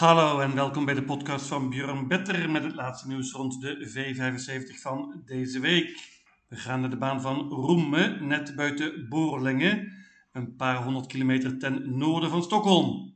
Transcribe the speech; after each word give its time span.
Hallo 0.00 0.40
en 0.40 0.54
welkom 0.54 0.84
bij 0.84 0.94
de 0.94 1.02
podcast 1.02 1.46
van 1.46 1.70
Björn 1.70 2.08
Better 2.08 2.50
met 2.50 2.64
het 2.64 2.74
laatste 2.74 3.08
nieuws 3.08 3.32
rond 3.32 3.60
de 3.60 3.88
V75 3.88 4.80
van 4.80 5.22
deze 5.26 5.60
week. 5.60 6.08
We 6.48 6.56
gaan 6.56 6.80
naar 6.80 6.90
de 6.90 6.96
baan 6.96 7.20
van 7.20 7.48
Roemme, 7.48 8.20
net 8.20 8.56
buiten 8.56 9.08
Borlingen, 9.08 9.92
een 10.32 10.56
paar 10.56 10.82
honderd 10.82 11.06
kilometer 11.06 11.58
ten 11.58 11.98
noorden 11.98 12.30
van 12.30 12.42
Stockholm. 12.42 13.14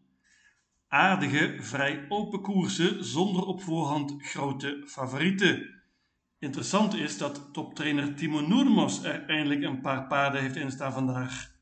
Aardige, 0.88 1.56
vrij 1.60 2.06
open 2.08 2.40
koersen 2.40 3.04
zonder 3.04 3.44
op 3.44 3.62
voorhand 3.62 4.14
grote 4.18 4.82
favorieten. 4.86 5.82
Interessant 6.38 6.94
is 6.94 7.18
dat 7.18 7.48
toptrainer 7.52 8.14
Timo 8.14 8.40
Noermos 8.40 9.02
er 9.04 9.24
eindelijk 9.26 9.62
een 9.62 9.80
paar 9.80 10.06
paarden 10.06 10.40
heeft 10.40 10.56
instaan 10.56 10.92
vandaag. 10.92 11.52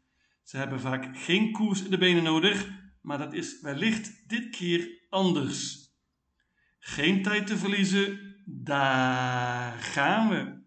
Ze 0.42 0.56
hebben 0.56 0.80
vaak 0.80 1.18
geen 1.18 1.52
koers 1.52 1.82
in 1.82 1.90
de 1.90 1.98
benen 1.98 2.22
nodig, 2.22 2.70
maar 3.02 3.18
dat 3.18 3.32
is 3.32 3.60
wellicht 3.60 4.28
dit 4.28 4.50
keer 4.50 5.00
anders. 5.12 5.90
Geen 6.78 7.22
tijd 7.22 7.46
te 7.46 7.56
verliezen, 7.56 8.18
daar 8.46 9.78
gaan 9.78 10.28
we. 10.28 10.60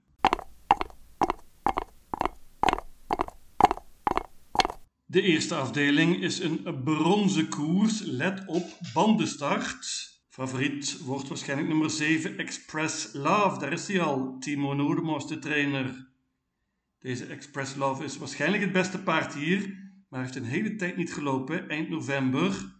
De 5.06 5.22
eerste 5.22 5.56
afdeling 5.56 6.22
is 6.22 6.40
een 6.40 6.84
bronzen 6.84 7.50
koers. 7.50 8.02
Let 8.02 8.46
op, 8.46 8.78
bandenstart. 8.94 10.14
Favoriet 10.30 11.00
wordt 11.04 11.28
waarschijnlijk 11.28 11.70
nummer 11.70 11.90
7 11.90 12.38
Express 12.38 13.14
Love. 13.14 13.60
Daar 13.60 13.74
is 13.74 13.88
hij 13.88 14.02
al. 14.02 14.38
Timo 14.40 14.74
Noordemos, 14.74 15.28
de 15.28 15.40
trainer. 15.40 16.08
Deze 17.00 17.26
Express 17.26 17.76
Love 17.76 18.04
is 18.04 18.18
waarschijnlijk 18.18 18.64
het 18.64 18.72
beste 18.72 19.00
paard 19.00 19.34
hier, 19.34 19.90
maar 20.10 20.22
heeft 20.22 20.36
een 20.36 20.44
hele 20.44 20.76
tijd 20.76 20.98
niet 20.98 21.14
gelopen, 21.14 21.70
eind 21.70 21.90
november. 21.90 22.75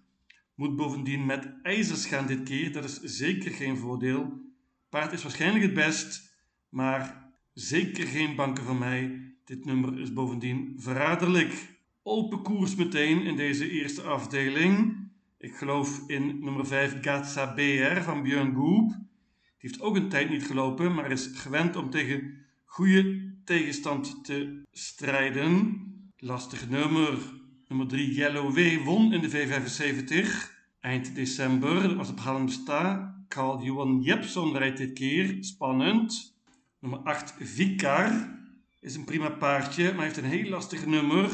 Moet 0.56 0.76
bovendien 0.76 1.26
met 1.26 1.54
ijzers 1.62 2.06
gaan 2.06 2.28
dit 2.28 2.44
keer, 2.44 2.72
dat 2.72 2.84
is 2.84 3.00
zeker 3.02 3.52
geen 3.52 3.78
voordeel. 3.78 4.44
Paard 4.90 5.12
is 5.12 5.24
waarschijnlijk 5.24 5.64
het 5.64 5.74
best, 5.74 6.38
maar 6.70 7.32
zeker 7.54 8.08
geen 8.08 8.36
banken 8.36 8.64
van 8.64 8.78
mij. 8.78 9.34
Dit 9.46 9.66
nummer 9.66 10.00
is 10.00 10.14
bovendien 10.14 10.76
verraderlijk. 10.78 11.78
Open 12.04 12.42
koers 12.42 12.76
meteen 12.76 13.22
in 13.22 13.36
deze 13.36 13.70
eerste 13.70 14.02
afdeling. 14.02 14.98
Ik 15.38 15.56
geloof 15.56 16.04
in 16.08 16.40
nummer 16.40 16.66
5 16.66 16.98
Gatsa 17.02 17.46
BR 17.46 18.02
van 18.02 18.24
Björn 18.24 18.56
Goop. 18.56 18.90
Die 18.90 19.70
heeft 19.70 19.82
ook 19.82 19.96
een 19.96 20.10
tijd 20.10 20.30
niet 20.30 20.46
gelopen, 20.46 20.94
maar 20.94 21.12
is 21.12 21.30
gewend 21.34 21.76
om 21.76 21.90
tegen 21.90 22.46
goede 22.66 23.34
tegenstand 23.44 24.26
te 24.26 24.62
strijden. 24.72 25.82
Lastig 26.18 26.70
nummer. 26.70 27.18
Nummer 27.76 27.94
3 27.94 28.14
Yellow 28.14 28.54
W 28.54 28.84
won 28.84 29.14
in 29.14 29.22
de 29.22 29.30
V75 29.30 30.28
eind 30.80 31.16
december. 31.16 31.96
Was 31.96 32.10
op 32.10 32.20
Halmstad. 32.20 33.14
Carl 33.28 33.64
Johan 33.64 34.02
Jepson 34.02 34.58
rijdt 34.58 34.78
dit 34.78 34.94
keer. 34.94 35.38
Spannend. 35.40 36.38
Nummer 36.80 37.00
8 37.00 37.34
Vicar 37.40 38.38
is 38.80 38.96
een 38.96 39.06
prima 39.06 39.30
paardje, 39.30 39.94
maar 39.94 40.04
heeft 40.04 40.18
een 40.18 40.24
heel 40.24 40.50
lastig 40.50 40.86
nummer. 40.86 41.32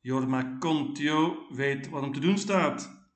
Jorma 0.00 0.56
Contio 0.58 1.46
weet 1.50 1.88
wat 1.88 2.02
hem 2.02 2.12
te 2.12 2.20
doen 2.20 2.38
staat. 2.38 3.08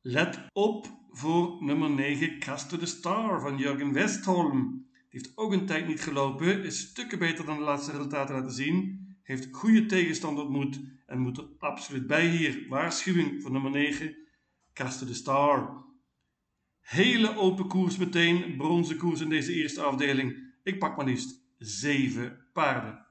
Let 0.00 0.40
op 0.52 0.86
voor 1.10 1.56
nummer 1.60 1.90
9 1.90 2.38
Casto 2.38 2.76
de 2.78 2.86
Star 2.86 3.40
van 3.40 3.58
Jurgen 3.58 3.92
Westholm. 3.92 4.86
Die 4.92 5.20
heeft 5.20 5.32
ook 5.34 5.52
een 5.52 5.66
tijd 5.66 5.86
niet 5.86 6.00
gelopen, 6.00 6.64
is 6.64 6.80
stukken 6.80 7.18
beter 7.18 7.44
dan 7.44 7.56
de 7.56 7.64
laatste 7.64 7.90
resultaten 7.90 8.34
laten 8.34 8.52
zien. 8.52 9.01
Heeft 9.22 9.48
goede 9.50 9.86
tegenstand 9.86 10.38
ontmoet 10.38 10.80
en 11.06 11.18
moet 11.18 11.38
er 11.38 11.48
absoluut 11.58 12.06
bij 12.06 12.28
hier. 12.28 12.66
Waarschuwing 12.68 13.42
voor 13.42 13.50
nummer 13.50 13.70
9 13.70 14.16
Casto 14.72 15.06
de 15.06 15.14
Star. 15.14 15.84
Hele 16.80 17.36
open 17.36 17.68
koers 17.68 17.96
meteen, 17.96 18.56
bronzen 18.56 18.96
koers 18.96 19.20
in 19.20 19.28
deze 19.28 19.52
eerste 19.52 19.82
afdeling. 19.82 20.54
Ik 20.62 20.78
pak 20.78 20.96
maar 20.96 21.06
liefst 21.06 21.44
7 21.58 22.46
paarden. 22.52 23.06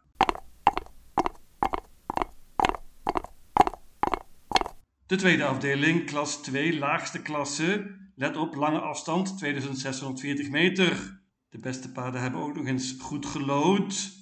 De 5.05 5.16
tweede 5.16 5.45
afdeling, 5.45 6.05
klas 6.05 6.41
2, 6.41 6.77
laagste 6.77 7.21
klasse. 7.21 8.00
Let 8.16 8.38
op, 8.38 8.55
lange 8.55 8.79
afstand, 8.79 9.38
2640 9.38 10.50
meter. 10.50 11.21
De 11.50 11.59
beste 11.59 11.91
paarden 11.91 12.21
hebben 12.21 12.41
ook 12.41 12.55
nog 12.55 12.66
eens 12.66 12.95
goed 13.00 13.25
gelood. 13.25 14.20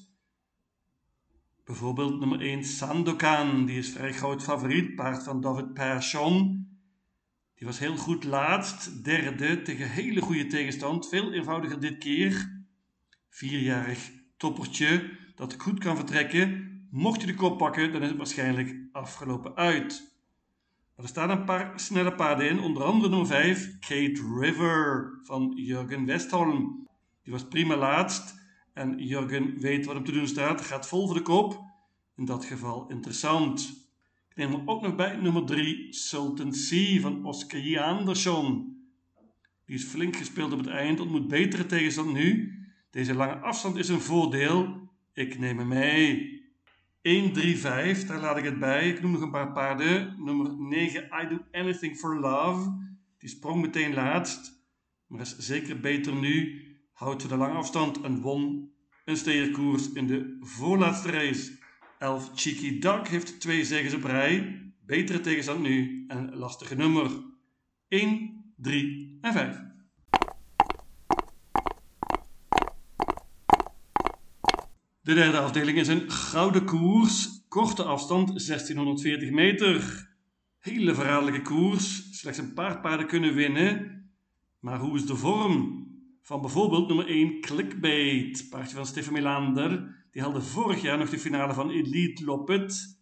Bijvoorbeeld 1.70 2.20
nummer 2.20 2.42
1 2.42 2.64
Sandokan, 2.64 3.66
die 3.66 3.78
is 3.78 3.90
vrij 3.90 4.14
groot 4.14 4.44
favoriet, 4.44 4.96
paard 4.96 5.24
van 5.24 5.42
David 5.42 5.74
Persson. 5.74 6.68
Die 7.56 7.68
was 7.68 7.80
heel 7.80 7.98
goed 7.98 8.24
laatst, 8.24 9.04
derde, 9.04 9.62
tegen 9.62 9.90
hele 9.90 10.22
goede 10.22 10.46
tegenstand. 10.46 11.10
Veel 11.10 11.34
eenvoudiger 11.34 11.80
dit 11.80 11.98
keer. 11.98 12.64
Vierjarig 13.30 14.12
toppertje 14.38 15.18
dat 15.36 15.56
goed 15.58 15.80
kan 15.80 15.96
vertrekken. 15.96 16.70
Mocht 16.92 17.22
je 17.22 17.28
de 17.28 17.34
kop 17.34 17.58
pakken, 17.58 17.92
dan 17.92 18.02
is 18.02 18.08
het 18.08 18.18
waarschijnlijk 18.18 18.76
afgelopen 18.92 19.56
uit. 19.56 20.14
Maar 20.96 21.06
er 21.06 21.12
staan 21.12 21.30
een 21.30 21.46
paar 21.46 21.80
snelle 21.80 22.16
paarden 22.16 22.50
in, 22.50 22.60
onder 22.60 22.84
andere 22.84 23.10
nummer 23.10 23.28
5, 23.28 23.80
Kate 23.80 24.38
River 24.40 25.14
van 25.24 25.52
Jurgen 25.56 26.06
Westholm. 26.06 26.88
Die 27.24 27.34
was 27.34 27.48
prima 27.48 27.76
laatst 27.76 28.39
en 28.80 28.98
Jurgen 28.98 29.60
weet 29.60 29.86
wat 29.86 29.96
hem 29.96 30.04
te 30.04 30.12
doen 30.12 30.28
staat, 30.28 30.62
gaat 30.62 30.88
vol 30.88 31.06
voor 31.06 31.16
de 31.16 31.22
kop. 31.22 31.64
In 32.16 32.26
dat 32.26 32.46
geval 32.46 32.88
interessant. 32.90 33.88
Ik 34.30 34.36
neem 34.36 34.54
er 34.54 34.62
ook 34.66 34.82
nog 34.82 34.96
bij 34.96 35.16
nummer 35.16 35.46
3, 35.46 35.94
Sultan 35.94 36.52
C 36.52 37.00
van 37.02 37.26
Oscar 37.26 37.60
J. 37.60 38.04
Die 39.66 39.76
is 39.76 39.84
flink 39.84 40.16
gespeeld 40.16 40.52
op 40.52 40.60
het 40.60 40.68
eind, 40.68 41.00
ontmoet 41.00 41.28
betere 41.28 41.66
tegenstand 41.66 42.14
nu. 42.14 42.54
Deze 42.90 43.14
lange 43.14 43.36
afstand 43.36 43.76
is 43.76 43.90
een 43.90 44.02
voordeel. 44.02 44.90
Ik 45.14 45.40
neem 45.40 45.58
hem 45.58 45.68
mee. 45.68 46.38
1, 47.02 47.34
3, 47.34 47.58
5, 47.58 48.06
daar 48.06 48.22
laat 48.22 48.38
ik 48.38 48.44
het 48.44 48.60
bij. 48.60 48.90
Ik 48.90 49.02
noem 49.02 49.12
nog 49.12 49.22
een 49.22 49.32
paar 49.32 49.52
paarden. 49.52 50.16
Nummer 50.18 50.56
9, 50.58 51.10
I 51.24 51.28
Do 51.28 51.38
Anything 51.52 51.98
for 51.98 52.20
Love. 52.20 52.88
Die 53.18 53.30
sprong 53.30 53.62
meteen 53.62 53.94
laatst, 53.94 54.64
maar 55.08 55.22
is 55.22 55.38
zeker 55.38 55.80
beter 55.80 56.16
nu. 56.16 56.64
Houdt 57.00 57.22
voor 57.22 57.32
de 57.32 57.38
lange 57.38 57.58
afstand 57.58 58.02
en 58.02 58.22
won 58.22 58.72
een 59.06 59.18
steerkoers 59.18 59.92
in 59.92 60.08
de 60.08 60.38
voorlaatste 60.42 61.12
race. 61.12 61.58
11, 62.00 62.32
Cheeky 62.36 62.80
Duck 62.80 63.08
heeft 63.08 63.40
twee 63.40 63.66
zegens 63.66 63.94
op 63.94 64.04
rij. 64.04 64.62
Betere 64.86 65.20
tegenstand 65.20 65.62
nu 65.62 66.06
en 66.08 66.36
lastige 66.36 66.76
nummer. 66.76 67.12
1, 67.88 68.54
3 68.56 69.18
en 69.22 69.34
5. 69.34 69.58
De 75.02 75.14
derde 75.14 75.40
afdeling 75.40 75.78
is 75.78 75.88
een 75.88 76.12
gouden 76.12 76.66
koers, 76.66 77.46
korte 77.48 77.84
afstand 77.84 78.28
1640 78.28 79.32
meter. 79.32 80.10
Hele 80.58 80.94
verraderlijke 80.94 81.42
koers, 81.42 82.18
slechts 82.20 82.40
een 82.40 82.54
paar 82.54 82.80
paarden 82.80 83.08
kunnen 83.08 83.34
winnen. 83.34 84.04
Maar 84.60 84.80
hoe 84.80 84.96
is 84.96 85.06
de 85.06 85.16
vorm? 85.16 85.88
Van 86.30 86.42
bijvoorbeeld 86.42 86.88
nummer 86.88 87.08
1 87.08 87.42
Clickbait, 87.42 88.48
paardje 88.50 88.76
van 88.76 88.86
Stefan 88.86 89.14
Milander. 89.14 90.04
Die 90.12 90.22
haalde 90.22 90.42
vorig 90.42 90.82
jaar 90.82 90.98
nog 90.98 91.10
de 91.10 91.20
finale 91.20 91.54
van 91.54 91.70
Elite 91.70 92.24
Loppet. 92.26 93.00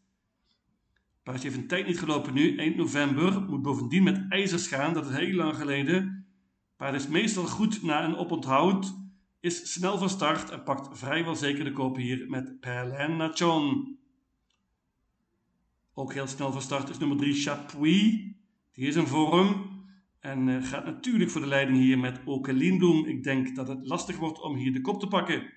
Paardje 1.24 1.48
heeft 1.48 1.62
een 1.62 1.68
tijd 1.68 1.88
niet 1.88 2.00
gelopen 2.00 2.34
nu, 2.34 2.58
eind 2.58 2.76
november. 2.76 3.42
Moet 3.42 3.62
bovendien 3.62 4.04
met 4.04 4.26
ijzers 4.30 4.68
gaan, 4.68 4.94
dat 4.94 5.10
is 5.10 5.16
heel 5.16 5.34
lang 5.34 5.56
geleden. 5.56 6.28
Paard 6.78 6.94
is 6.94 7.08
meestal 7.08 7.46
goed 7.46 7.84
na 7.84 8.04
een 8.04 8.16
oponthoud 8.16 8.96
is 9.40 9.74
snel 9.74 9.98
van 9.98 10.10
start 10.10 10.50
en 10.50 10.64
pakt 10.64 11.00
vrijwel 11.00 11.36
zeker 11.36 11.64
de 11.64 11.72
kop 11.72 11.96
hier 11.96 12.30
met 12.30 12.60
Perlen 12.60 13.18
Nachon. 13.18 13.98
Ook 15.94 16.14
heel 16.14 16.28
snel 16.28 16.52
van 16.52 16.62
start 16.62 16.90
is 16.90 16.98
nummer 16.98 17.18
3 17.18 17.34
Chapuis. 17.34 18.02
Die 18.72 18.88
is 18.88 18.96
in 18.96 19.08
vorm 19.08 19.77
en 20.20 20.48
uh, 20.48 20.64
gaat 20.64 20.86
natuurlijk 20.86 21.32
voor 21.32 21.42
de 21.42 21.48
leiding 21.48 21.78
hier 21.78 22.00
met 22.00 22.22
Okelindum. 22.26 23.06
Ik 23.06 23.24
denk 23.24 23.56
dat 23.56 23.68
het 23.68 23.88
lastig 23.88 24.18
wordt 24.18 24.42
om 24.42 24.56
hier 24.56 24.74
de 24.74 24.82
kop 24.82 25.00
te 25.00 25.08
pakken. 25.08 25.54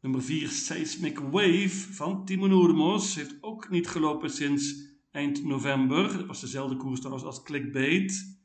Nummer 0.00 0.22
4 0.22 0.48
Seismic 0.48 1.18
Wave 1.18 1.92
van 1.92 2.24
Timo 2.24 2.46
Noordemos 2.46 3.14
heeft 3.14 3.36
ook 3.40 3.70
niet 3.70 3.88
gelopen 3.88 4.30
sinds 4.30 4.88
eind 5.10 5.44
november. 5.44 6.16
Dat 6.16 6.26
was 6.26 6.40
dezelfde 6.40 6.76
koers 6.76 7.00
trouwens 7.00 7.26
als 7.26 7.42
Clickbait. 7.42 8.38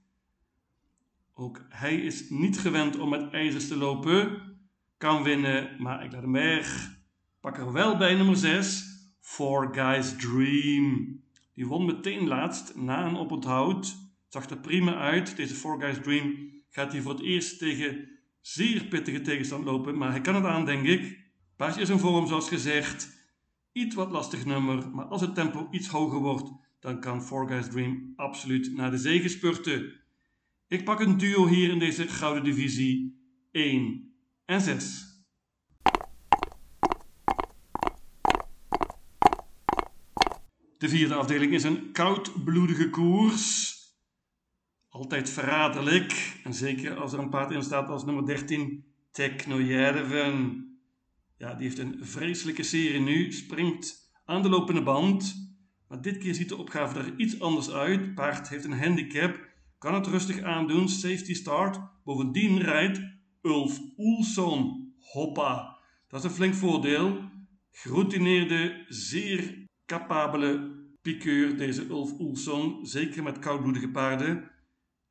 Ook 1.33 1.65
hij 1.69 1.95
is 1.95 2.29
niet 2.29 2.59
gewend 2.59 2.99
om 2.99 3.09
met 3.09 3.31
ijzers 3.31 3.67
te 3.67 3.77
lopen 3.77 4.51
kan 4.97 5.23
winnen, 5.23 5.75
maar 5.79 6.03
ik 6.03 6.11
laat 6.11 6.21
hem 6.21 6.31
weg. 6.31 6.97
Pak 7.39 7.57
er 7.57 7.71
wel 7.71 7.97
bij 7.97 8.15
nummer 8.15 8.35
6, 8.35 8.85
Four 9.19 9.73
Guys 9.73 10.15
Dream. 10.15 11.21
Die 11.53 11.67
won 11.67 11.85
meteen 11.85 12.27
laatst 12.27 12.75
na 12.75 13.05
een 13.05 13.17
oponthoud. 13.17 14.02
Zag 14.33 14.49
er 14.49 14.57
prima 14.57 14.95
uit. 14.95 15.35
Deze 15.35 15.53
Four 15.53 15.79
Guys 15.79 15.97
Dream 16.01 16.51
gaat 16.69 16.91
hier 16.91 17.01
voor 17.01 17.11
het 17.11 17.21
eerst 17.21 17.59
tegen 17.59 18.09
zeer 18.41 18.85
pittige 18.85 19.21
tegenstand 19.21 19.65
lopen, 19.65 19.97
maar 19.97 20.09
hij 20.09 20.21
kan 20.21 20.35
het 20.35 20.45
aan, 20.45 20.65
denk 20.65 20.85
ik. 20.85 21.19
Paardje 21.55 21.81
is 21.81 21.89
in 21.89 21.99
vorm, 21.99 22.27
zoals 22.27 22.47
gezegd. 22.47 23.29
Iets 23.71 23.95
wat 23.95 24.11
lastig 24.11 24.45
nummer, 24.45 24.89
maar 24.89 25.05
als 25.05 25.21
het 25.21 25.35
tempo 25.35 25.67
iets 25.71 25.87
hoger 25.87 26.19
wordt, 26.19 26.51
dan 26.79 26.99
kan 26.99 27.23
Four 27.23 27.47
Guys 27.47 27.69
Dream 27.69 28.13
absoluut 28.15 28.75
naar 28.75 28.91
de 28.91 28.97
zege 28.97 29.29
spurten. 29.29 29.93
Ik 30.67 30.83
pak 30.83 30.99
een 30.99 31.17
duo 31.17 31.47
hier 31.47 31.69
in 31.69 31.79
deze 31.79 32.07
gouden 32.07 32.43
divisie 32.43 33.21
1 33.51 34.13
en 34.45 34.61
6. 34.61 35.11
De 40.77 40.89
vierde 40.89 41.13
afdeling 41.13 41.53
is 41.53 41.63
een 41.63 41.91
koudbloedige 41.91 42.89
koers. 42.89 43.81
Altijd 44.93 45.29
verraderlijk. 45.29 46.39
En 46.43 46.53
zeker 46.53 46.95
als 46.95 47.13
er 47.13 47.19
een 47.19 47.29
paard 47.29 47.51
in 47.51 47.63
staat 47.63 47.89
als 47.89 48.05
nummer 48.05 48.25
13, 48.25 48.85
Technojärven. 49.11 50.67
Ja, 51.37 51.53
die 51.53 51.63
heeft 51.63 51.79
een 51.79 51.97
vreselijke 52.01 52.63
serie 52.63 52.99
nu. 52.99 53.31
Springt 53.31 54.11
aan 54.25 54.41
de 54.41 54.49
lopende 54.49 54.83
band. 54.83 55.35
Maar 55.87 56.01
dit 56.01 56.17
keer 56.17 56.33
ziet 56.33 56.49
de 56.49 56.57
opgave 56.57 56.99
er 56.99 57.13
iets 57.17 57.39
anders 57.39 57.71
uit. 57.71 58.15
Paard 58.15 58.49
heeft 58.49 58.63
een 58.63 58.79
handicap. 58.79 59.39
Kan 59.77 59.93
het 59.93 60.07
rustig 60.07 60.41
aandoen. 60.41 60.89
Safety 60.89 61.33
start. 61.33 61.79
Bovendien 62.03 62.59
rijdt 62.59 63.01
Ulf 63.41 63.79
Oelson. 63.97 64.93
Hoppa. 64.99 65.77
Dat 66.07 66.23
is 66.23 66.29
een 66.29 66.35
flink 66.35 66.53
voordeel. 66.53 67.29
Geroutineerde, 67.71 68.85
zeer 68.87 69.65
capabele 69.85 70.71
piqueur, 71.01 71.57
deze 71.57 71.87
Ulf 71.89 72.19
Oelson. 72.19 72.85
Zeker 72.85 73.23
met 73.23 73.39
koudbloedige 73.39 73.89
paarden. 73.89 74.51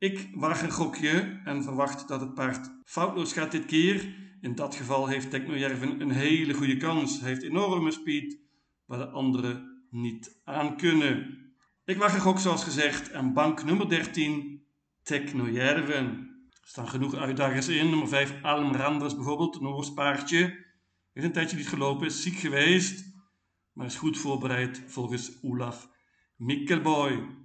Ik 0.03 0.29
waag 0.33 0.61
een 0.61 0.71
gokje 0.71 1.41
en 1.43 1.63
verwacht 1.63 2.07
dat 2.07 2.19
het 2.19 2.33
paard 2.33 2.71
foutloos 2.85 3.33
gaat 3.33 3.51
dit 3.51 3.65
keer. 3.65 4.15
In 4.41 4.55
dat 4.55 4.75
geval 4.75 5.07
heeft 5.07 5.29
Technojerven 5.29 6.01
een 6.01 6.11
hele 6.11 6.53
goede 6.53 6.77
kans. 6.77 7.19
Hij 7.19 7.29
heeft 7.29 7.43
enorme 7.43 7.91
speed, 7.91 8.39
waar 8.85 8.97
de 8.97 9.07
anderen 9.07 9.85
niet 9.89 10.41
aan 10.43 10.77
kunnen. 10.77 11.37
Ik 11.85 11.97
waag 11.97 12.13
een 12.13 12.21
gok 12.21 12.39
zoals 12.39 12.63
gezegd 12.63 13.11
en 13.11 13.33
bank 13.33 13.63
nummer 13.63 13.89
13, 13.89 14.63
Technojerven. 15.03 16.05
Er 16.49 16.67
staan 16.67 16.87
genoeg 16.87 17.15
uitdagers 17.15 17.67
in. 17.67 17.89
Nummer 17.89 18.07
5, 18.07 18.43
Alm 18.43 18.75
Randers 18.75 19.15
bijvoorbeeld, 19.15 19.55
een 19.55 19.67
oorspaardje. 19.67 20.65
Heeft 21.13 21.27
een 21.27 21.33
tijdje 21.33 21.57
niet 21.57 21.67
gelopen, 21.67 22.05
is 22.05 22.21
ziek 22.21 22.37
geweest, 22.37 23.05
maar 23.73 23.85
is 23.85 23.95
goed 23.95 24.17
voorbereid 24.17 24.83
volgens 24.87 25.43
Olaf 25.43 25.89
Mikkelboy. 26.35 27.41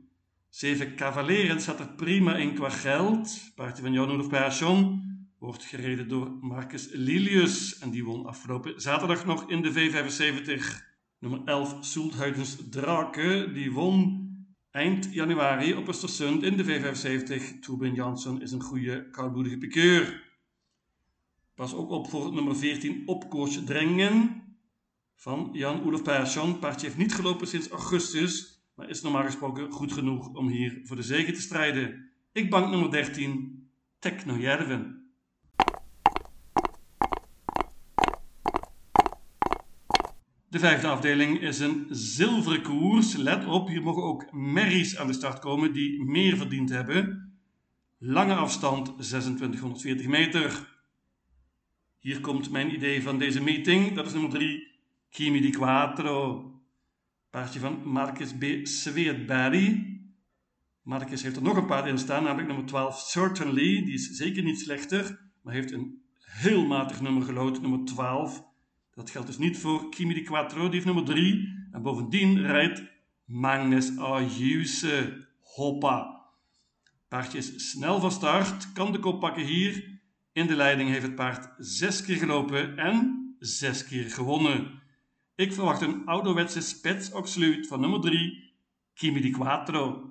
Zeven 0.59 0.97
Cavaleren 0.97 1.61
zat 1.61 1.81
er 1.81 1.89
prima 1.89 2.37
in 2.37 2.55
qua 2.55 2.69
geld. 2.71 3.53
Paardje 3.55 3.83
van 3.83 3.93
Jan 3.93 4.21
of 4.21 4.29
Persson 4.29 5.03
wordt 5.39 5.65
gereden 5.65 6.09
door 6.09 6.31
Marcus 6.41 6.89
Lilius. 6.93 7.79
En 7.79 7.91
die 7.91 8.05
won 8.05 8.27
afgelopen 8.27 8.81
zaterdag 8.81 9.27
nog 9.27 9.51
in 9.51 9.63
de 9.63 9.73
V75. 9.73 10.63
Nummer 11.19 11.41
11 11.45 11.77
Soelthuidens 11.81 12.57
Draken. 12.71 13.55
Die 13.55 13.73
won 13.73 14.29
eind 14.71 15.09
januari 15.11 15.75
op 15.75 15.87
Östersund 15.87 16.43
in 16.43 16.57
de 16.57 16.65
V75. 16.65 17.59
Torbin 17.61 17.95
Jansson 17.95 18.43
is 18.43 18.53
een 18.53 18.63
goede 18.63 19.11
koudbloedige 19.11 19.59
pikeur. 19.59 20.25
Pas 21.55 21.75
ook 21.75 21.91
op 21.91 22.11
voor 22.11 22.33
nummer 22.33 22.57
14 22.57 23.03
Opkoers 23.07 23.65
Drengen 23.65 24.43
van 25.15 25.49
Jan-Olof 25.53 26.03
Persson. 26.03 26.59
Paardje 26.59 26.87
heeft 26.87 26.99
niet 26.99 27.15
gelopen 27.15 27.47
sinds 27.47 27.69
augustus 27.69 28.58
maar 28.79 28.89
is 28.89 29.03
normaal 29.03 29.25
gesproken 29.25 29.71
goed 29.71 29.93
genoeg 29.93 30.35
om 30.35 30.49
hier 30.49 30.81
voor 30.85 30.97
de 30.97 31.03
zege 31.03 31.33
te 31.33 31.41
strijden. 31.41 32.11
Ik 32.33 32.51
bank 32.51 32.71
nummer 32.71 32.91
13, 32.91 33.69
Technojärven. 33.99 35.11
De 40.49 40.59
vijfde 40.59 40.89
afdeling 40.89 41.41
is 41.41 41.59
een 41.59 41.87
zilveren 41.91 42.63
koers. 42.63 43.17
Let 43.17 43.47
op, 43.47 43.69
hier 43.69 43.83
mogen 43.83 44.03
ook 44.03 44.33
merries 44.33 44.97
aan 44.97 45.07
de 45.07 45.13
start 45.13 45.39
komen 45.39 45.73
die 45.73 46.05
meer 46.05 46.37
verdiend 46.37 46.71
hebben. 46.71 47.33
Lange 47.99 48.35
afstand 48.35 48.87
2640 48.87 50.07
meter. 50.07 50.77
Hier 51.99 52.21
komt 52.21 52.51
mijn 52.51 52.75
idee 52.75 53.03
van 53.03 53.19
deze 53.19 53.43
meeting. 53.43 53.95
Dat 53.95 54.07
is 54.07 54.13
nummer 54.13 54.31
3, 54.31 54.67
Kimi 55.11 55.41
di 55.41 55.51
Quattro. 55.51 56.48
Paardje 57.31 57.61
van 57.61 57.81
Marcus 57.85 58.33
B. 58.33 58.45
Sweetberry. 58.63 59.97
Marcus 60.83 61.23
heeft 61.23 61.37
er 61.37 61.43
nog 61.43 61.57
een 61.57 61.67
paard 61.67 61.87
in 61.87 61.99
staan, 61.99 62.23
namelijk 62.23 62.49
nummer 62.49 62.67
12 62.67 62.99
Certainly. 62.99 63.85
Die 63.85 63.95
is 63.95 64.11
zeker 64.11 64.43
niet 64.43 64.61
slechter, 64.61 65.21
maar 65.43 65.55
heeft 65.55 65.73
een 65.73 66.03
heel 66.21 66.67
matig 66.67 67.01
nummer 67.01 67.23
gelood, 67.23 67.61
nummer 67.61 67.85
12. 67.85 68.45
Dat 68.95 69.11
geldt 69.11 69.27
dus 69.27 69.39
niet 69.39 69.59
voor 69.59 69.89
Kimi 69.89 70.15
di 70.15 70.23
Quattro, 70.23 70.63
die 70.63 70.73
heeft 70.73 70.85
nummer 70.85 71.05
3. 71.05 71.69
En 71.73 71.83
bovendien 71.83 72.47
rijdt 72.47 72.83
Magnus 73.25 73.99
Ayuse. 73.99 75.27
Hoppa. 75.41 76.27
Paardje 77.09 77.39
is 77.39 77.71
snel 77.71 78.01
van 78.01 78.13
start, 78.13 78.73
kan 78.73 78.93
de 78.93 78.99
kop 78.99 79.21
pakken 79.21 79.45
hier. 79.45 80.01
In 80.33 80.47
de 80.47 80.57
leiding 80.57 80.91
heeft 80.91 81.03
het 81.03 81.15
paard 81.15 81.55
zes 81.59 82.05
keer 82.05 82.17
gelopen 82.17 82.79
en 82.79 83.27
zes 83.39 83.85
keer 83.85 84.11
gewonnen. 84.11 84.83
Ik 85.39 85.53
verwacht 85.53 85.81
een 85.81 86.07
ouderwetse 86.07 86.61
spets 86.61 87.13
oxluit 87.13 87.67
van 87.67 87.81
nummer 87.81 88.01
3, 88.01 88.53
Kimi 88.95 89.21
di 89.21 89.31
Quattro. 89.31 90.11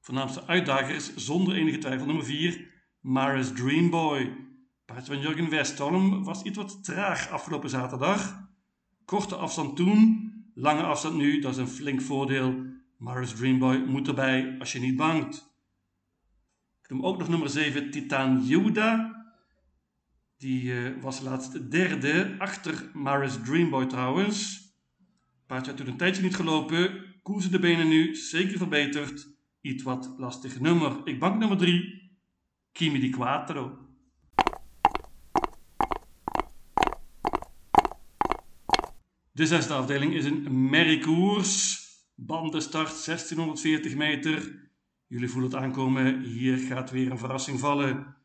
Voornaamste 0.00 0.46
uitdager 0.46 0.94
is 0.94 1.16
zonder 1.16 1.54
enige 1.54 1.78
twijfel 1.78 2.06
nummer 2.06 2.24
4, 2.24 2.70
Maris 3.00 3.52
Dreamboy. 3.52 4.36
Paardje 4.84 5.12
van 5.12 5.22
Jurgen 5.22 5.50
Westholm 5.50 6.24
was 6.24 6.42
iets 6.42 6.56
wat 6.56 6.84
traag 6.84 7.30
afgelopen 7.30 7.70
zaterdag. 7.70 8.48
Korte 9.04 9.36
afstand 9.36 9.76
toen, 9.76 10.32
lange 10.54 10.82
afstand 10.82 11.16
nu, 11.16 11.40
dat 11.40 11.52
is 11.52 11.58
een 11.58 11.68
flink 11.68 12.00
voordeel. 12.00 12.64
Maris 12.96 13.32
Dreamboy 13.32 13.76
moet 13.76 14.08
erbij 14.08 14.56
als 14.58 14.72
je 14.72 14.80
niet 14.80 14.96
bangt. 14.96 15.54
Ik 16.82 16.90
noem 16.90 17.06
ook 17.06 17.18
nog 17.18 17.28
nummer 17.28 17.48
7, 17.50 17.90
Titan 17.90 18.46
Juda. 18.46 19.17
Die 20.38 20.62
uh, 20.62 21.02
was 21.02 21.20
laatst 21.20 21.70
derde, 21.70 22.34
achter 22.38 22.90
Maris 22.94 23.38
Dreamboy 23.44 23.86
trouwens. 23.86 24.66
Paardje 25.46 25.70
had 25.70 25.80
toen 25.80 25.88
een 25.88 25.96
tijdje 25.96 26.22
niet 26.22 26.36
gelopen. 26.36 27.04
Koersen 27.22 27.50
de 27.50 27.58
benen 27.58 27.88
nu, 27.88 28.14
zeker 28.14 28.58
verbeterd. 28.58 29.28
Iets 29.60 29.82
wat 29.82 30.14
lastig 30.16 30.60
nummer. 30.60 31.00
Ik 31.04 31.18
bank 31.18 31.38
nummer 31.38 31.58
3, 31.58 32.10
Kimi 32.72 33.00
di 33.00 33.10
Quattro. 33.10 33.78
De 39.32 39.46
zesde 39.46 39.74
afdeling 39.74 40.14
is 40.14 40.24
een 40.24 40.70
merriekoers. 40.70 41.86
Bandenstart 42.14 43.04
1640 43.04 43.94
meter. 43.94 44.68
Jullie 45.06 45.28
voelen 45.28 45.50
het 45.50 45.60
aankomen, 45.60 46.20
hier 46.20 46.58
gaat 46.58 46.90
weer 46.90 47.10
een 47.10 47.18
verrassing 47.18 47.60
vallen. 47.60 48.16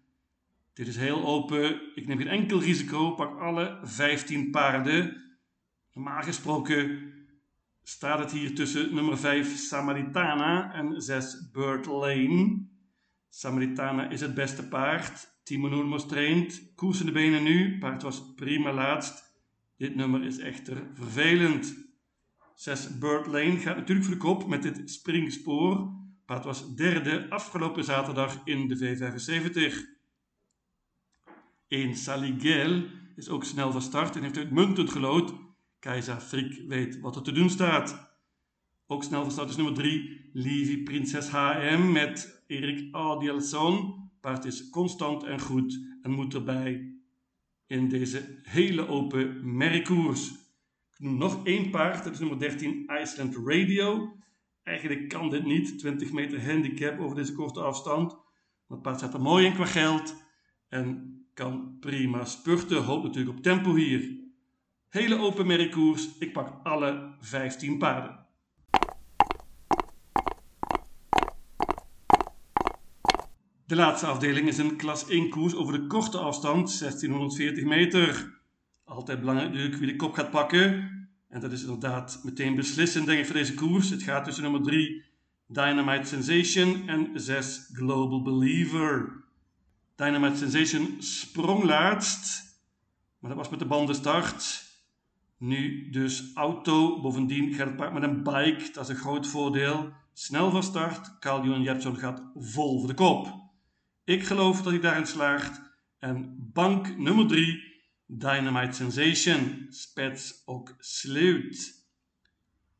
Dit 0.73 0.87
is 0.87 0.97
heel 0.97 1.25
open. 1.25 1.81
Ik 1.95 2.07
neem 2.07 2.17
geen 2.17 2.27
enkel 2.27 2.61
risico. 2.61 3.11
Pak 3.11 3.39
alle 3.39 3.79
15 3.83 4.51
paarden. 4.51 5.21
Normaal 5.93 6.21
gesproken 6.21 7.13
staat 7.83 8.19
het 8.19 8.31
hier 8.31 8.55
tussen 8.55 8.93
nummer 8.93 9.17
5 9.17 9.57
Samaritana 9.57 10.73
en 10.73 11.01
6 11.01 11.49
Bird 11.51 11.85
Lane. 11.85 12.67
Samaritana 13.29 14.09
is 14.09 14.21
het 14.21 14.33
beste 14.33 14.67
paard. 14.67 15.31
Timo 15.43 15.67
Noormos 15.67 16.07
traint. 16.07 16.73
Koers 16.75 16.97
de 16.97 17.11
benen 17.11 17.43
nu. 17.43 17.77
Paard 17.77 18.01
was 18.01 18.33
prima 18.35 18.73
laatst. 18.73 19.31
Dit 19.77 19.95
nummer 19.95 20.23
is 20.23 20.37
echter 20.37 20.83
vervelend. 20.93 21.75
6 22.55 22.97
Bird 22.97 23.27
Lane 23.27 23.57
gaat 23.57 23.75
natuurlijk 23.75 24.05
voor 24.07 24.15
de 24.15 24.21
kop 24.21 24.47
met 24.47 24.61
dit 24.61 24.91
springspoor. 24.91 25.91
Paard 26.25 26.43
was 26.43 26.75
derde 26.75 27.29
afgelopen 27.29 27.83
zaterdag 27.83 28.41
in 28.43 28.67
de 28.67 28.77
V75. 28.77 29.92
1 31.73 31.95
Saligel 31.95 32.83
is 33.15 33.29
ook 33.29 33.43
snel 33.43 33.71
van 33.71 33.81
start 33.81 34.15
en 34.15 34.21
heeft 34.21 34.37
uitmuntend 34.37 34.89
gelood. 34.89 35.33
Keizer 35.79 36.19
Frik 36.19 36.63
weet 36.67 36.99
wat 36.99 37.15
er 37.15 37.21
te 37.21 37.31
doen 37.31 37.49
staat. 37.49 38.17
Ook 38.87 39.03
snel 39.03 39.21
van 39.21 39.31
start 39.31 39.49
is 39.49 39.55
nummer 39.55 39.73
3 39.73 40.29
Livy 40.33 40.83
Prinses 40.83 41.29
HM 41.29 41.91
met 41.91 42.43
Erik 42.47 42.95
Adielson. 42.95 44.09
Paard 44.21 44.45
is 44.45 44.69
constant 44.69 45.23
en 45.23 45.39
goed 45.39 45.79
en 46.01 46.11
moet 46.11 46.33
erbij 46.33 46.93
in 47.67 47.89
deze 47.89 48.39
hele 48.43 48.87
open 48.87 49.55
merriekoers. 49.57 50.31
Ik 50.91 50.99
noem 50.99 51.17
nog 51.17 51.45
één 51.45 51.69
paard, 51.69 52.03
dat 52.03 52.13
is 52.13 52.19
nummer 52.19 52.39
13 52.39 52.89
Iceland 53.01 53.35
Radio. 53.45 54.17
Eigenlijk 54.63 55.09
kan 55.09 55.29
dit 55.29 55.45
niet, 55.45 55.79
20 55.79 56.11
meter 56.11 56.45
handicap 56.45 56.99
over 56.99 57.15
deze 57.15 57.33
korte 57.33 57.61
afstand. 57.61 58.11
Maar 58.11 58.77
het 58.77 58.81
paard 58.81 58.97
staat 58.97 59.13
er 59.13 59.21
mooi 59.21 59.45
in 59.45 59.53
qua 59.53 59.65
geld. 59.65 60.15
En 60.67 61.12
kan 61.33 61.77
prima 61.79 62.25
spurten. 62.25 62.83
Hoopt 62.83 63.03
natuurlijk 63.03 63.37
op 63.37 63.43
tempo 63.43 63.75
hier. 63.75 64.21
Hele 64.89 65.17
open 65.17 65.47
merkkoers. 65.47 66.17
Ik 66.19 66.33
pak 66.33 66.59
alle 66.63 67.15
15 67.19 67.77
paarden. 67.77 68.21
De 73.65 73.75
laatste 73.75 74.05
afdeling 74.05 74.47
is 74.47 74.57
een 74.57 74.75
klas 74.75 75.07
1 75.07 75.29
koers 75.29 75.55
over 75.55 75.73
de 75.73 75.87
korte 75.87 76.17
afstand, 76.17 76.79
1640 76.79 77.63
meter. 77.63 78.39
Altijd 78.83 79.19
belangrijk 79.19 79.49
natuurlijk 79.49 79.79
wie 79.79 79.91
de 79.91 79.95
kop 79.95 80.13
gaat 80.13 80.31
pakken. 80.31 80.91
En 81.29 81.39
dat 81.39 81.51
is 81.51 81.61
inderdaad 81.61 82.21
meteen 82.23 82.55
beslissend 82.55 83.05
denk 83.05 83.19
ik 83.19 83.25
voor 83.25 83.35
deze 83.35 83.53
koers. 83.53 83.89
Het 83.89 84.03
gaat 84.03 84.25
tussen 84.25 84.43
nummer 84.43 84.61
3 84.61 85.03
Dynamite 85.47 86.07
Sensation 86.07 86.87
en 86.87 87.09
6 87.13 87.69
Global 87.73 88.21
Believer. 88.21 89.22
Dynamite 89.95 90.37
Sensation 90.37 90.95
sprong 90.99 91.63
laatst, 91.63 92.43
maar 93.19 93.29
dat 93.29 93.39
was 93.39 93.49
met 93.49 93.59
de 93.59 93.65
bandenstart. 93.65 94.71
Nu 95.37 95.89
dus 95.89 96.31
auto, 96.33 97.01
bovendien 97.01 97.53
gaat 97.53 97.67
het 97.67 97.75
paard 97.75 97.93
met 97.93 98.03
een 98.03 98.23
bike, 98.23 98.69
dat 98.73 98.83
is 98.83 98.89
een 98.89 99.01
groot 99.01 99.27
voordeel. 99.27 99.91
Snel 100.13 100.51
van 100.51 100.63
start, 100.63 101.19
Carl 101.19 101.45
Johan 101.45 101.61
Jepson 101.61 101.97
gaat 101.97 102.23
vol 102.35 102.79
voor 102.79 102.87
de 102.87 102.93
kop. 102.93 103.43
Ik 104.03 104.23
geloof 104.23 104.61
dat 104.61 104.71
hij 104.71 104.81
daarin 104.81 105.05
slaagt. 105.05 105.61
En 105.99 106.35
bank 106.53 106.97
nummer 106.97 107.27
3, 107.27 107.63
Dynamite 108.05 108.75
Sensation, 108.75 109.65
spets 109.69 110.41
ook 110.45 110.75
sluit. 110.77 111.87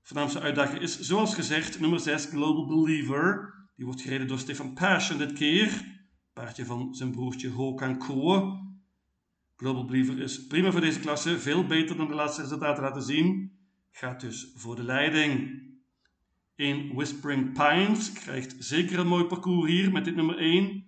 Voornaamste 0.02 0.40
uitdager 0.40 0.82
is 0.82 1.00
zoals 1.00 1.36
gezegd 1.36 1.80
nummer 1.80 2.00
6 2.00 2.26
Global 2.26 2.68
Believer. 2.68 3.54
Die 3.76 3.86
wordt 3.86 4.02
gereden 4.02 4.28
door 4.28 4.40
Stefan 4.40 4.74
Passion 4.74 5.18
dit 5.18 5.34
keer. 5.34 5.93
Paardje 6.34 6.66
van 6.66 6.96
zijn 6.96 7.12
broertje 7.12 7.50
Håkan 7.50 7.98
Koe. 7.98 8.62
Global 9.56 9.86
Believer 9.86 10.20
is 10.20 10.48
prima 10.48 10.72
voor 10.72 10.82
deze 10.82 11.00
klasse. 11.00 11.40
Veel 11.40 11.66
beter 11.66 11.98
dan 11.98 12.08
de 12.08 12.14
laatste 12.14 12.42
resultaten 12.42 12.84
laten 12.84 13.04
zien. 13.04 13.58
Gaat 13.92 14.22
dus 14.22 14.52
voor 14.56 14.76
de 14.76 14.84
leiding. 14.84 15.62
In 16.56 16.94
Whispering 16.94 17.54
Pines 17.54 18.12
krijgt 18.12 18.56
zeker 18.60 19.00
een 19.00 19.08
mooi 19.08 19.24
parcours 19.24 19.72
hier 19.72 19.92
met 19.92 20.06
dit 20.06 20.16
nummer 20.16 20.38
1. 20.38 20.86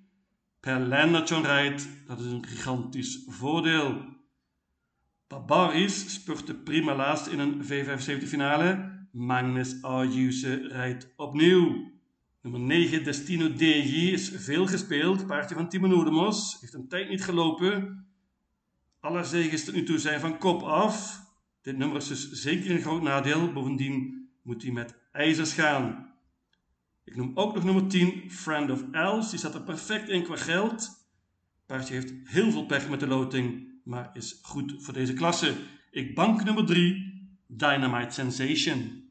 Per 0.59 0.79
Lennart 0.79 1.29
John 1.29 1.45
rijdt, 1.45 1.87
dat 2.07 2.19
is 2.19 2.25
een 2.25 2.45
gigantisch 2.45 3.25
voordeel. 3.27 4.13
Barbaris 5.27 6.13
spurte 6.13 6.55
prima 6.55 6.95
laatst 6.95 7.27
in 7.27 7.39
een 7.39 7.63
V75 7.63 8.27
finale. 8.27 8.93
Magnus 9.11 9.81
Ayuse 9.81 10.67
rijdt 10.67 11.13
opnieuw. 11.15 11.93
Nummer 12.45 12.61
9, 12.61 13.03
Destino 13.03 13.53
DJ, 13.53 14.11
is 14.11 14.29
veel 14.35 14.67
gespeeld. 14.67 15.27
Paardje 15.27 15.55
van 15.55 15.69
Timo 15.69 15.87
Noedemos. 15.87 16.57
Heeft 16.61 16.73
een 16.73 16.87
tijd 16.87 17.09
niet 17.09 17.23
gelopen. 17.23 18.05
Alle 18.99 19.23
zegens 19.23 19.63
tot 19.63 19.73
nu 19.73 19.83
toe 19.83 19.99
zijn 19.99 20.19
van 20.19 20.37
kop 20.37 20.61
af. 20.61 21.21
Dit 21.61 21.77
nummer 21.77 21.97
is 21.97 22.07
dus 22.07 22.31
zeker 22.31 22.71
een 22.71 22.81
groot 22.81 23.01
nadeel. 23.01 23.51
Bovendien 23.51 24.27
moet 24.41 24.61
hij 24.61 24.71
met 24.71 24.97
ijzers 25.11 25.53
gaan. 25.53 26.13
Ik 27.03 27.15
noem 27.15 27.31
ook 27.33 27.53
nog 27.55 27.63
nummer 27.63 27.87
10, 27.87 28.31
Friend 28.31 28.71
of 28.71 28.83
Els. 28.91 29.29
Die 29.29 29.39
staat 29.39 29.55
er 29.55 29.63
perfect 29.63 30.09
in 30.09 30.23
qua 30.23 30.35
geld. 30.35 30.89
Paardje 31.65 31.93
heeft 31.93 32.13
heel 32.23 32.51
veel 32.51 32.65
pech 32.65 32.89
met 32.89 32.99
de 32.99 33.07
loting, 33.07 33.67
maar 33.83 34.09
is 34.13 34.39
goed 34.41 34.75
voor 34.77 34.93
deze 34.93 35.13
klasse. 35.13 35.55
Ik 35.91 36.15
bank 36.15 36.43
nummer 36.43 36.65
3, 36.65 37.29
Dynamite 37.47 38.13
Sensation. 38.13 39.04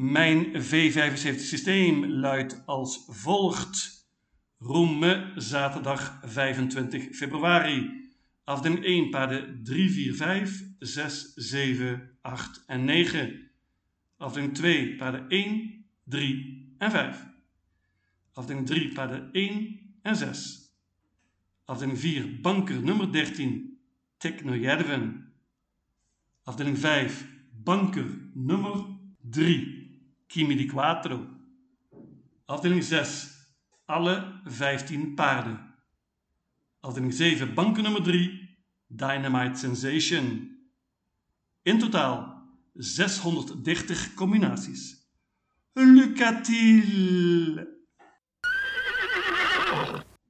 Mijn 0.00 0.46
V75 0.62 1.40
systeem 1.40 2.04
luidt 2.06 2.62
als 2.66 3.04
volgt. 3.08 4.04
Roemme, 4.58 5.32
zaterdag 5.36 6.20
25 6.24 7.16
februari. 7.16 8.08
Afdeling 8.44 8.84
1, 8.84 9.10
paarden 9.10 9.60
3, 9.64 9.90
4, 9.90 10.14
5, 10.14 10.64
6, 10.78 11.32
7, 11.34 12.18
8 12.22 12.64
en 12.66 12.84
9. 12.84 13.50
Afdeling 14.16 14.54
2, 14.54 14.96
paarden 14.96 15.28
1, 15.28 15.84
3 16.04 16.74
en 16.78 16.90
5. 16.90 17.26
Afdeling 18.32 18.66
3, 18.66 18.92
paarden 18.92 19.28
1 19.32 19.80
en 20.02 20.16
6. 20.16 20.74
Afdeling 21.64 21.98
4, 21.98 22.40
banker 22.40 22.82
nummer 22.82 23.10
13, 23.10 23.78
Technojerven. 24.16 25.32
Afdeling 26.42 26.78
5, 26.78 27.26
banker 27.64 28.30
nummer 28.34 28.86
3. 29.30 29.79
Kimi 30.30 30.54
di 30.54 30.66
Quattro. 30.66 31.38
Afdeling 32.44 32.82
6. 32.82 33.28
Alle 33.86 34.40
15 34.44 35.14
paarden. 35.14 35.58
Afdeling 36.82 37.12
7. 37.12 37.52
Banken 37.52 37.82
nummer 37.82 38.00
3. 38.00 38.30
Dynamite 38.86 39.56
Sensation. 39.56 40.56
In 41.62 41.78
totaal 41.78 42.46
630 42.74 44.14
combinaties. 44.14 45.04
Lucatiel. 45.72 47.66